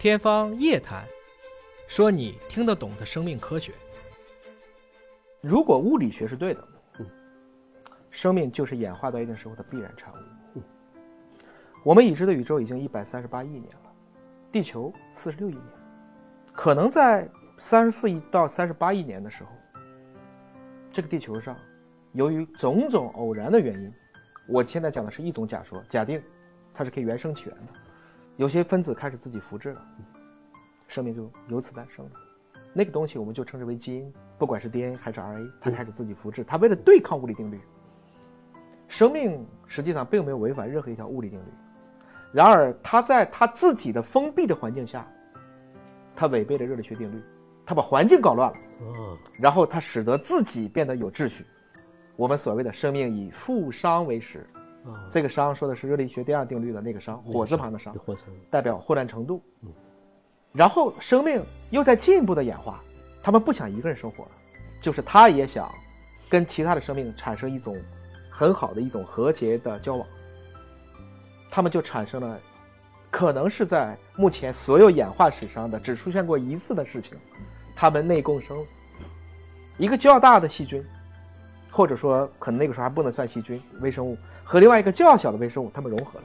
[0.00, 1.04] 天方夜谭，
[1.86, 3.74] 说你听得懂的生命科学。
[5.42, 6.66] 如果物理学是对的，
[8.10, 10.62] 生命就是演化到一定时候的必然产物。
[11.84, 13.92] 我们已知的宇宙已经一百三十八亿年了，
[14.50, 15.64] 地球四十六亿年，
[16.54, 17.28] 可能在
[17.58, 19.50] 三十四亿到三十八亿年的时候，
[20.90, 21.54] 这个地球上，
[22.12, 23.92] 由于种种偶然的原因，
[24.48, 26.22] 我现在讲的是一种假说，假定
[26.72, 27.72] 它是可以原生起源的，
[28.40, 29.86] 有些分子开始自己复制了，
[30.88, 32.12] 生命就由此诞生了。
[32.72, 37.60] 那个东西我们就称之为基因，不管是 DNA 还是 RNA，它开始自己复制，它为了对抗物理定律。
[38.88, 41.44] 生命实际上并没有违反任何一条物理定律，
[42.32, 45.06] 然而它在它自己的封闭的环境下，
[46.16, 47.22] 它违背了热力学定律，
[47.66, 51.44] 它把环境搞乱了，哦，然后它使得自己变得有秩序。
[52.16, 54.48] 我们所谓的生命以负伤为始，
[54.84, 57.92] 哦这个熵说的是热力学第二定律的那个熵，火字旁的熵，
[58.50, 59.42] 代表混乱程度。
[60.52, 62.82] 然后生命又在进一步的演化，
[63.22, 64.30] 他们不想一个人生活了，
[64.80, 65.70] 就是他也想
[66.28, 67.76] 跟其他的生命产生一种
[68.30, 70.06] 很好的一种和谐的交往。
[71.50, 72.40] 他们就产生了，
[73.10, 77.18] 可能是在目前所有演化史上的只出现过一次的事情，
[77.76, 78.56] 他们内共生
[79.76, 80.84] 一个较大的细菌，
[81.70, 86.24] 或者说可能那个时候还不能算细菌，微生物和另外一个较小的微生物，它们融合了。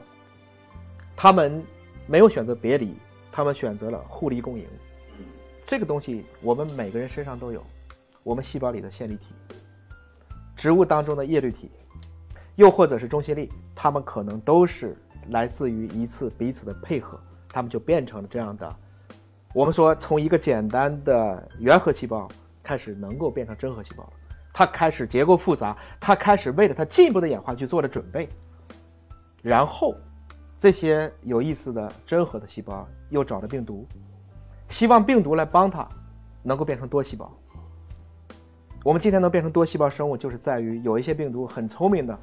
[1.14, 1.62] 它们
[2.06, 2.94] 没有选择别离，
[3.30, 4.66] 它们选择了互利共赢。
[5.64, 7.62] 这个东西我们每个人身上都有，
[8.22, 9.34] 我们细胞里的线粒体，
[10.56, 11.70] 植物当中的叶绿体，
[12.54, 14.96] 又或者是中心粒，它们可能都是
[15.30, 18.76] 来自于一次彼此的配合，它们就变成了这样的。
[19.54, 22.28] 我们说，从一个简单的原核细胞
[22.62, 24.12] 开始，能够变成真核细胞了。
[24.58, 28.26] 它开始结构复杂，它开始为了它进一步的演化去做了准备。
[29.42, 29.94] 然后，
[30.58, 33.86] 这些有意思的真核的细胞又找了病毒，
[34.70, 35.86] 希望病毒来帮它
[36.42, 37.30] 能够变成多细胞。
[38.82, 42.18] 我们今天能变成多细胞生物，就是在于有一些病毒很聪明的，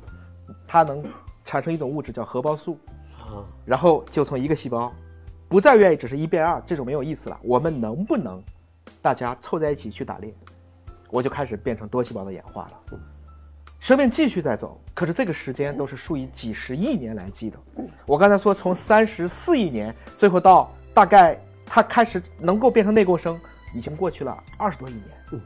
[0.66, 1.04] 它能
[1.46, 2.80] 产生一种物质叫核胞素，
[3.20, 4.92] 啊，然后就从一个细胞，
[5.48, 7.40] 不再愿意只是一变二，这种没有意思了。
[7.44, 8.42] 我们能不能
[9.04, 10.34] 大家凑在一起去打猎？
[11.14, 12.98] 我就开始变成多细胞的演化了。
[13.80, 17.58] 生命继续在走，可是这个时间都是数以几十亿年来计的。
[18.08, 23.40] 我刚才说从三十四亿年，最后到大概它开始能够变成内共生，
[23.76, 25.42] 已经过去了二十多亿年。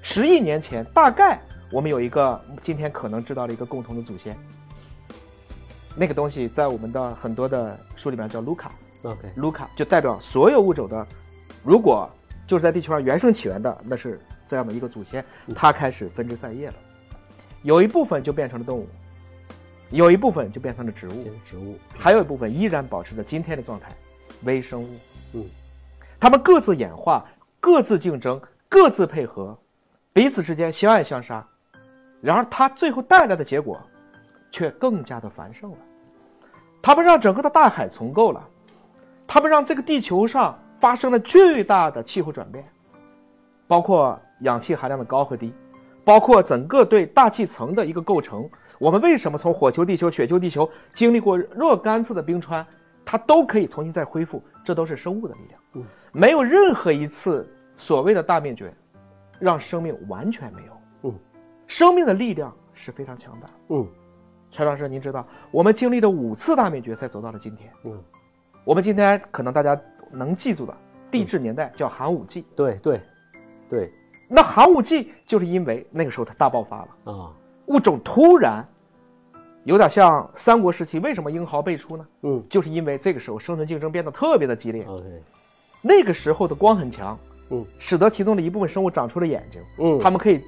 [0.00, 1.38] 十亿年前，大概
[1.70, 4.34] 我们有一个今天可能知道的一个共同的祖先。
[5.94, 11.06] 那个东西在我们的很多的书里面叫卢卡，OK，卢卡就代表所有物种的，
[11.62, 12.08] 如果
[12.46, 14.18] 就是在地球上原生起源的，那是
[14.48, 15.24] 这样的一个祖先，
[15.54, 16.74] 它开始分枝散叶了，
[17.62, 18.88] 有一部分就变成了动物，
[19.90, 23.90] 有一部分就变成了植物植物，还有一部分依然保持着今天的状态，
[24.44, 24.88] 微生物。
[25.34, 25.44] 嗯，
[26.18, 27.24] 它们各自演化，
[27.60, 29.58] 各自竞争，各自配合，
[30.12, 31.46] 彼此之间相爱相杀。
[32.20, 33.80] 然而，它最后带来的结果，
[34.50, 35.78] 却更加的繁盛了。
[36.80, 38.48] 它们让整个的大海重构了，
[39.26, 42.64] 它们让这个地球上发生了巨大的气候转变，
[43.66, 45.52] 包括氧气含量的高和低，
[46.04, 48.48] 包括整个对大气层的一个构成。
[48.78, 52.64] 我们为什么从火球地球、雪球地球经历过若干次的冰川，
[53.04, 54.42] 它都可以重新再恢复？
[54.62, 55.60] 这都是生物的力量。
[55.74, 58.72] 嗯，没有任何一次所谓的大灭绝，
[59.38, 60.72] 让生命完全没有。
[61.04, 61.14] 嗯，
[61.66, 63.48] 生命的力量是非常强大。
[63.70, 63.86] 嗯
[64.50, 67.70] 陈老师，您知道我们经历了五次大灭绝才走到了今天。
[67.84, 67.98] 嗯，
[68.64, 69.78] 我们今天可能大家
[70.10, 70.74] 能记住的
[71.10, 72.46] 地质年代叫寒武纪。
[72.54, 73.00] 对对
[73.68, 73.92] 对
[74.28, 77.30] 那寒武纪就是因为那个时候它大爆发了，啊，
[77.66, 78.66] 物种突然
[79.64, 82.06] 有点像三国时期为什么英豪辈出呢？
[82.22, 85.04] 嗯就是因为这个时候生存竞争变得特别的激烈，，OK，
[85.82, 87.18] 那个时候的光很强，
[87.50, 90.42] 嗯，使得其中的一部分生物长出了眼睛，嗯，它们可以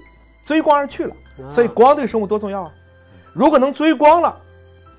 [0.44, 1.14] 追光而去了。
[1.40, 2.72] 啊所以光对生物多重要啊！
[3.32, 4.36] 如果能追光了，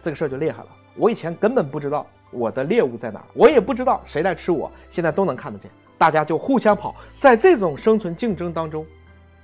[0.02, 0.69] 这个事儿就厉害了。
[0.96, 6.96] 我以前根本不知道我的猎物在哪儿，我也不知道谁在吃我，现在都能看得见，大家就互相跑。
[7.19, 8.84] 在这种生存竞争当中，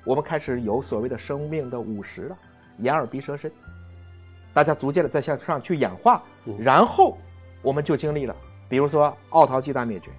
[0.04, 2.38] 我们开始有所谓的生命的五十了，
[2.80, 3.52] 眼耳鼻舌身，
[4.54, 7.18] 大家逐渐的在向上去演化，嗯然后
[7.62, 8.36] 我们就经历了，
[8.70, 10.10] 比如说奥陶纪大灭绝，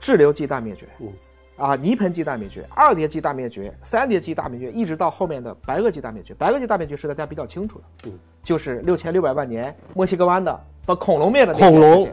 [0.00, 1.12] 滞留纪大灭绝，嗯
[1.56, 6.34] 啊，泥盆纪大灭绝，二叠纪大灭绝，三叠纪大灭绝，一直到后面的白垩纪大灭绝。
[6.34, 12.08] 白垩纪大灭绝是大家比较清楚的，嗯，就是六千六百万年墨西哥湾的把恐龙灭了恐龙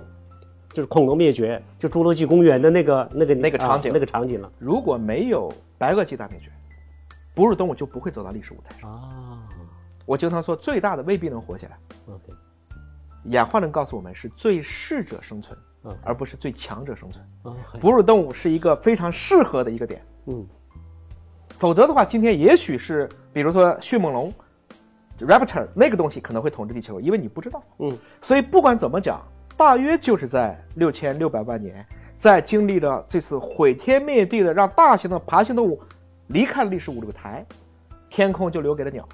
[0.74, 6.50] 就是恐龙灭绝，就侏罗纪公园的那个那个啊那个场景那个场景了如果没有白垩纪大灭绝，
[7.36, 8.92] 哺乳动物就不会走到历史舞台上。
[8.92, 9.40] 啊
[10.06, 11.78] 我经常说，最大的未必能活下来
[12.14, 12.34] ，，OK，
[13.26, 17.24] 演化论告诉我们是最适者生存，嗯而不是最强者生存。
[17.80, 20.06] 哺乳动物是一个非常适合的一个点。
[20.26, 20.46] 嗯
[21.58, 24.34] 否则的话，今天也许是比如说迅猛龙
[25.20, 27.64] （raptor） 那个东西可能会统治地球，因为你不知道。
[27.78, 29.22] 嗯，所以不管怎么讲，
[29.56, 31.86] 大约就是在六千六百万年，
[32.20, 35.82] 在经历了这次毁天灭地的让大型的爬行动物
[36.28, 37.46] 离开了历史舞台，
[38.10, 39.08] 天空就留给了鸟，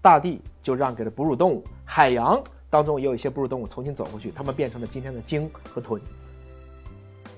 [0.00, 6.00] 大地就让给了哺乳动物，海洋当中也有一些哺乳动物重新走过去，它们变成了今天的鲸和豚。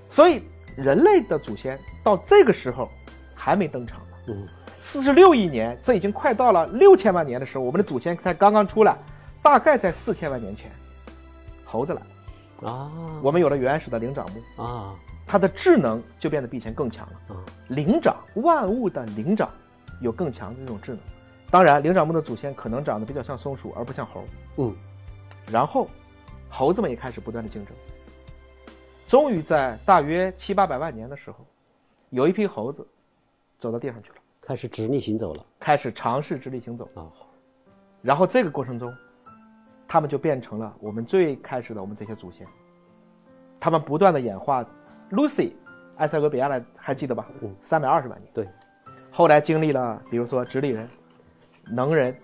[0.09, 0.43] 所以
[0.76, 2.88] 人类的祖先到这个时候
[3.35, 4.17] 还没登场呢。
[4.29, 4.49] 嗯
[4.83, 8.97] 四十六亿年，这已经快到了六千万年的时候，我们的祖先才刚刚出来，
[9.43, 10.71] 大概在四千万年前，
[11.67, 12.06] 猴子来了，
[12.62, 12.91] 啊，
[13.23, 14.95] 我们有了原始的灵长目，啊
[15.27, 17.35] 它的智能就变得比以前更强了。
[17.35, 19.49] 啊灵长，万物的灵长，
[20.01, 21.01] 有更强的这种智能。
[21.51, 24.25] 当然，灵长目的祖先可能长得比较像松鼠，而不像猴。
[24.57, 24.75] 嗯
[25.51, 25.89] 然后，
[26.49, 27.75] 猴子们也开始不断的竞争。
[29.09, 31.45] 终于在大约七八百万年的时候，
[32.11, 32.87] 有一批猴子
[33.59, 36.89] 走到地上去了，开始直立行走了开始尝试直立行走。
[36.95, 37.11] 啊，
[38.03, 38.95] 然后这个过程中，
[39.90, 42.46] 他们就变成了我们最开始的我们这些祖先。
[43.58, 44.64] 他们不断的演化
[45.10, 45.50] ，Lucy，
[45.96, 47.26] 埃塞俄比亚的还记得吧？
[47.42, 48.32] 嗯三百二十万年。
[48.32, 48.48] 对，
[49.10, 50.88] 后来经历了，比如说直立人、
[51.72, 52.14] 能人，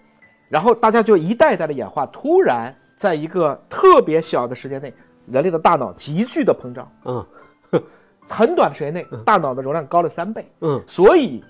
[0.48, 4.94] 然后大家就一代一代的演化，突然在一个特别小的时间内，
[5.26, 7.26] 人类的大脑急剧的膨胀，嗯
[8.22, 10.48] 很短的时间内，大脑的容量高了三倍。
[10.60, 11.42] 嗯所以，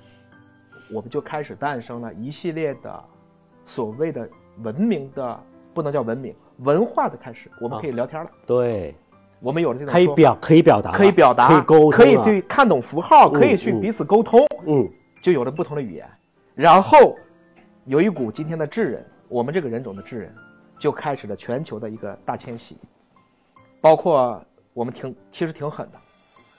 [0.90, 3.04] 我们就开始诞生了一系列的
[3.66, 4.26] 所谓的
[4.62, 5.38] 文明的，
[5.76, 7.50] 不能叫文明，文化的开始。
[7.60, 8.94] 我们可以聊天了，对，
[9.40, 13.80] 我们有了这种可以表可以表达，可以表达，可以沟通，可以去看懂符号，嗯可以去嗯。
[13.82, 14.88] 彼此沟通，嗯。
[15.20, 16.08] 就有了不同的语言。
[16.54, 17.14] 然后，
[17.84, 20.34] 有一股今天的智人，我们这个人种的智人，
[20.78, 22.78] 就开始了全球的一个大迁徙，
[23.78, 24.42] 包括
[24.72, 25.98] 我们挺其实挺狠的，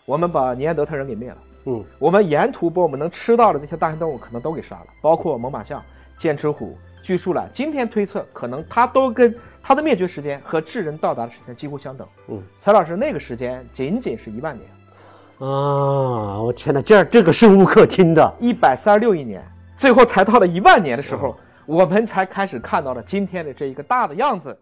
[0.05, 1.37] 我们把尼安德特人给灭了。
[1.65, 1.83] 嗯。
[1.97, 5.81] 我们沿途把我们能吃到的这些大型动物可能都给杀了，包括猛犸象、
[6.19, 7.49] 剑齿虎、巨树懒。
[7.53, 12.07] 今天推测，可能它都跟它的灭绝时间和智人到达的时间几乎相等。
[12.27, 19.43] 嗯蔡老师，那个时间仅仅是一万年，啊，我天哪，这这个生物课听的，一百三十六亿年，
[19.75, 21.35] 最后才到了一万年的时候，
[21.65, 24.57] 我们才开始看到了今天的这一个大的样子。